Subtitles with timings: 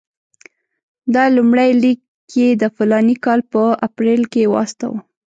[1.13, 1.99] دا لومړی لیک
[2.39, 4.99] یې د فلاني کال په اپرېل کې واستاوه.